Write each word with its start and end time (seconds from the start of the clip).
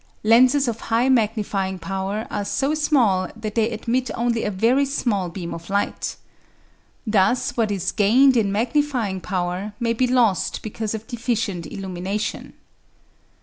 Lenses 0.23 0.67
of 0.67 0.79
high 0.79 1.09
magnifying 1.09 1.77
power 1.77 2.25
are 2.31 2.43
so 2.43 2.73
small 2.73 3.29
that 3.35 3.53
they 3.53 3.69
admit 3.69 4.09
only 4.15 4.43
a 4.43 4.49
very 4.49 4.83
small 4.83 5.29
beam 5.29 5.53
of 5.53 5.69
light. 5.69 6.15
Thus 7.05 7.55
what 7.55 7.69
is 7.69 7.91
gained 7.91 8.35
in 8.35 8.51
magnifying 8.51 9.21
power 9.21 9.73
may 9.79 9.93
be 9.93 10.07
lost 10.07 10.63
because 10.63 10.95
of 10.95 11.05
deficient 11.05 11.67
illumination. 11.67 12.53